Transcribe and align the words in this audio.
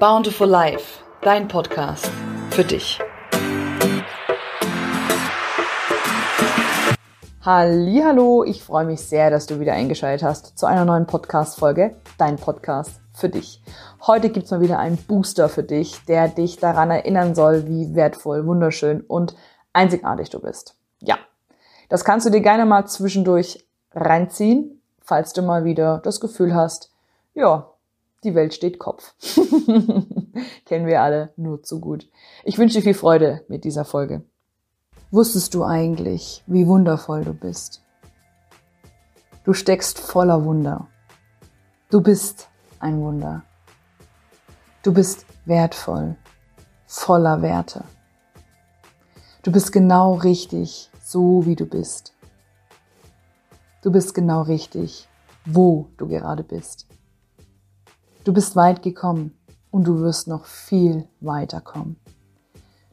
Bountiful 0.00 0.48
Life, 0.48 1.02
dein 1.22 1.48
Podcast 1.48 2.10
für 2.50 2.64
dich. 2.64 3.00
Hallo, 7.44 8.44
ich 8.44 8.62
freue 8.62 8.84
mich 8.84 9.00
sehr, 9.00 9.30
dass 9.30 9.46
du 9.46 9.58
wieder 9.58 9.72
eingeschaltet 9.72 10.22
hast 10.22 10.58
zu 10.58 10.66
einer 10.66 10.84
neuen 10.84 11.06
Podcast-Folge, 11.06 11.96
dein 12.18 12.36
Podcast 12.36 13.00
für 13.12 13.28
dich. 13.28 13.62
Heute 14.06 14.30
gibt 14.30 14.44
es 14.44 14.50
mal 14.50 14.60
wieder 14.60 14.78
einen 14.78 14.98
Booster 14.98 15.48
für 15.48 15.62
dich, 15.62 16.04
der 16.06 16.28
dich 16.28 16.58
daran 16.58 16.90
erinnern 16.90 17.34
soll, 17.34 17.66
wie 17.66 17.94
wertvoll, 17.94 18.46
wunderschön 18.46 19.00
und 19.00 19.34
einzigartig 19.72 20.30
du 20.30 20.40
bist. 20.40 20.76
Ja, 21.00 21.18
das 21.88 22.04
kannst 22.04 22.26
du 22.26 22.30
dir 22.30 22.40
gerne 22.40 22.66
mal 22.66 22.86
zwischendurch 22.86 23.66
reinziehen, 23.92 24.82
falls 25.00 25.32
du 25.32 25.42
mal 25.42 25.64
wieder 25.64 26.00
das 26.04 26.20
Gefühl 26.20 26.54
hast, 26.54 26.92
ja, 27.34 27.70
die 28.24 28.34
Welt 28.34 28.54
steht 28.54 28.78
Kopf. 28.78 29.14
Kennen 30.64 30.86
wir 30.86 31.02
alle 31.02 31.32
nur 31.36 31.62
zu 31.62 31.80
gut. 31.80 32.08
Ich 32.44 32.58
wünsche 32.58 32.78
dir 32.78 32.82
viel 32.82 32.94
Freude 32.94 33.44
mit 33.48 33.64
dieser 33.64 33.84
Folge. 33.84 34.22
Wusstest 35.10 35.54
du 35.54 35.64
eigentlich, 35.64 36.42
wie 36.46 36.66
wundervoll 36.66 37.24
du 37.24 37.32
bist? 37.32 37.82
Du 39.44 39.54
steckst 39.54 39.98
voller 39.98 40.44
Wunder. 40.44 40.88
Du 41.90 42.02
bist 42.02 42.48
ein 42.80 43.00
Wunder. 43.00 43.44
Du 44.82 44.92
bist 44.92 45.24
wertvoll, 45.46 46.16
voller 46.86 47.40
Werte. 47.40 47.84
Du 49.42 49.50
bist 49.50 49.72
genau 49.72 50.14
richtig, 50.14 50.90
so 51.02 51.46
wie 51.46 51.56
du 51.56 51.64
bist. 51.64 52.12
Du 53.82 53.90
bist 53.90 54.12
genau 54.14 54.42
richtig, 54.42 55.08
wo 55.46 55.88
du 55.96 56.08
gerade 56.08 56.42
bist. 56.42 56.86
Du 58.24 58.32
bist 58.32 58.56
weit 58.56 58.82
gekommen 58.82 59.36
und 59.70 59.84
du 59.84 60.00
wirst 60.00 60.28
noch 60.28 60.44
viel 60.44 61.08
weiter 61.20 61.60
kommen. 61.60 61.96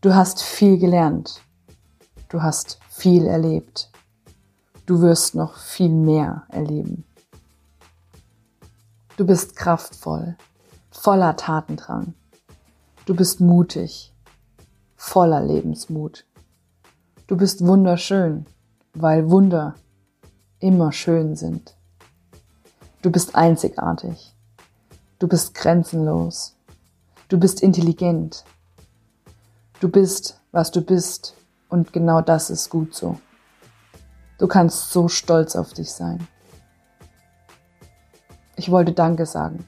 Du 0.00 0.14
hast 0.14 0.42
viel 0.42 0.78
gelernt. 0.78 1.40
Du 2.28 2.42
hast 2.42 2.78
viel 2.88 3.26
erlebt. 3.26 3.90
Du 4.86 5.00
wirst 5.00 5.34
noch 5.34 5.56
viel 5.56 5.90
mehr 5.90 6.42
erleben. 6.48 7.04
Du 9.16 9.26
bist 9.26 9.54
kraftvoll, 9.54 10.36
voller 10.90 11.36
Tatendrang. 11.36 12.14
Du 13.06 13.14
bist 13.14 13.40
mutig, 13.40 14.12
voller 14.96 15.40
Lebensmut. 15.40 16.24
Du 17.26 17.36
bist 17.36 17.64
wunderschön, 17.64 18.46
weil 18.94 19.30
Wunder 19.30 19.74
immer 20.58 20.92
schön 20.92 21.36
sind. 21.36 21.76
Du 23.02 23.10
bist 23.10 23.34
einzigartig. 23.34 24.34
Du 25.22 25.28
bist 25.28 25.54
grenzenlos. 25.54 26.56
Du 27.28 27.38
bist 27.38 27.62
intelligent. 27.62 28.44
Du 29.78 29.88
bist, 29.88 30.40
was 30.50 30.72
du 30.72 30.80
bist. 30.80 31.36
Und 31.68 31.92
genau 31.92 32.20
das 32.22 32.50
ist 32.50 32.70
gut 32.70 32.92
so. 32.92 33.20
Du 34.38 34.48
kannst 34.48 34.90
so 34.90 35.06
stolz 35.06 35.54
auf 35.54 35.74
dich 35.74 35.92
sein. 35.92 36.26
Ich 38.56 38.72
wollte 38.72 38.90
Danke 38.90 39.24
sagen. 39.24 39.64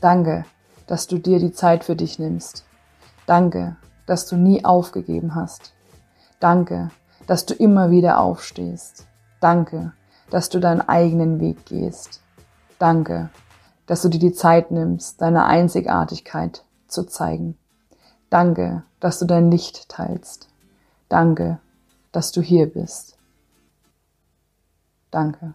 Danke, 0.00 0.44
dass 0.86 1.08
du 1.08 1.18
dir 1.18 1.40
die 1.40 1.52
Zeit 1.52 1.82
für 1.82 1.96
dich 1.96 2.20
nimmst. 2.20 2.64
Danke, 3.26 3.78
dass 4.06 4.28
du 4.28 4.36
nie 4.36 4.64
aufgegeben 4.64 5.34
hast. 5.34 5.72
Danke, 6.38 6.92
dass 7.26 7.46
du 7.46 7.54
immer 7.54 7.90
wieder 7.90 8.20
aufstehst. 8.20 9.08
Danke, 9.40 9.92
dass 10.30 10.50
du 10.50 10.60
deinen 10.60 10.82
eigenen 10.82 11.40
Weg 11.40 11.66
gehst. 11.66 12.22
Danke, 12.78 13.30
dass 13.90 14.02
du 14.02 14.08
dir 14.08 14.20
die 14.20 14.32
Zeit 14.32 14.70
nimmst, 14.70 15.20
deine 15.20 15.46
Einzigartigkeit 15.46 16.62
zu 16.86 17.02
zeigen. 17.02 17.58
Danke, 18.30 18.84
dass 19.00 19.18
du 19.18 19.24
dein 19.24 19.50
Licht 19.50 19.88
teilst. 19.88 20.46
Danke, 21.08 21.58
dass 22.12 22.30
du 22.30 22.40
hier 22.40 22.72
bist. 22.72 23.18
Danke. 25.10 25.54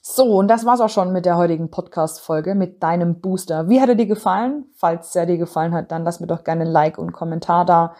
So, 0.00 0.38
und 0.38 0.48
das 0.48 0.64
war's 0.64 0.80
auch 0.80 0.88
schon 0.88 1.12
mit 1.12 1.26
der 1.26 1.36
heutigen 1.36 1.70
Podcast-Folge, 1.70 2.54
mit 2.54 2.82
deinem 2.82 3.20
Booster. 3.20 3.68
Wie 3.68 3.82
hat 3.82 3.90
er 3.90 3.94
dir 3.94 4.06
gefallen? 4.06 4.64
Falls 4.74 5.14
er 5.14 5.26
dir 5.26 5.36
gefallen 5.36 5.74
hat, 5.74 5.92
dann 5.92 6.04
lass 6.04 6.20
mir 6.20 6.26
doch 6.26 6.42
gerne 6.42 6.62
ein 6.62 6.70
Like 6.72 6.96
und 6.96 7.08
einen 7.08 7.12
Kommentar 7.12 7.66
da. 7.66 7.94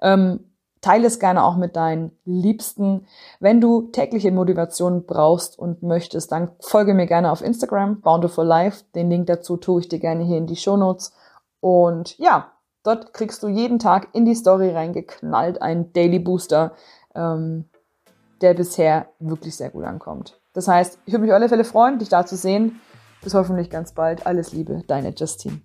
Ähm, 0.00 0.47
Teile 0.80 1.06
es 1.06 1.18
gerne 1.18 1.44
auch 1.44 1.56
mit 1.56 1.76
deinen 1.76 2.12
Liebsten. 2.24 3.06
Wenn 3.40 3.60
du 3.60 3.82
tägliche 3.92 4.30
Motivation 4.30 5.04
brauchst 5.04 5.58
und 5.58 5.82
möchtest, 5.82 6.32
dann 6.32 6.50
folge 6.60 6.94
mir 6.94 7.06
gerne 7.06 7.32
auf 7.32 7.42
Instagram, 7.42 8.00
Bountiful 8.00 8.46
Life. 8.46 8.84
Den 8.94 9.10
Link 9.10 9.26
dazu 9.26 9.56
tue 9.56 9.80
ich 9.80 9.88
dir 9.88 9.98
gerne 9.98 10.24
hier 10.24 10.38
in 10.38 10.46
die 10.46 10.56
Show 10.56 10.76
Notes. 10.76 11.12
Und 11.60 12.18
ja, 12.18 12.52
dort 12.84 13.12
kriegst 13.12 13.42
du 13.42 13.48
jeden 13.48 13.78
Tag 13.78 14.08
in 14.12 14.24
die 14.24 14.34
Story 14.34 14.70
reingeknallt 14.70 15.60
einen 15.60 15.92
Daily 15.92 16.18
Booster, 16.18 16.72
ähm, 17.14 17.64
der 18.40 18.54
bisher 18.54 19.06
wirklich 19.18 19.56
sehr 19.56 19.70
gut 19.70 19.84
ankommt. 19.84 20.40
Das 20.52 20.68
heißt, 20.68 20.98
ich 21.04 21.12
würde 21.12 21.22
mich 21.22 21.32
auf 21.32 21.36
alle 21.36 21.48
Fälle 21.48 21.64
freuen, 21.64 21.98
dich 21.98 22.08
da 22.08 22.24
zu 22.24 22.36
sehen. 22.36 22.80
Bis 23.22 23.34
hoffentlich 23.34 23.68
ganz 23.70 23.92
bald. 23.92 24.26
Alles 24.26 24.52
Liebe, 24.52 24.82
deine 24.86 25.10
Justine. 25.10 25.60